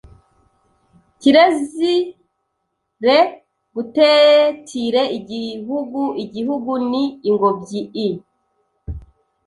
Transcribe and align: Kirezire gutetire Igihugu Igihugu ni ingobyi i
Kirezire 1.19 3.17
gutetire 3.75 5.01
Igihugu 5.17 6.01
Igihugu 6.23 6.71
ni 6.89 7.03
ingobyi 7.29 7.81
i 8.07 8.07